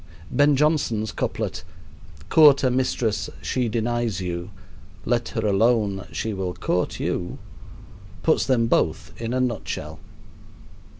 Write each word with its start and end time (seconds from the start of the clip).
Ben 0.31 0.55
Jonson's 0.55 1.11
couplet 1.11 1.63
"Court 2.29 2.63
a 2.63 2.71
mistress, 2.71 3.29
she 3.39 3.69
denies 3.69 4.19
you; 4.19 4.49
Let 5.05 5.29
her 5.29 5.45
alone, 5.45 6.07
she 6.11 6.33
will 6.33 6.55
court 6.55 6.99
you" 6.99 7.37
puts 8.23 8.47
them 8.47 8.65
both 8.65 9.13
in 9.21 9.31
a 9.31 9.39
nutshell. 9.39 9.99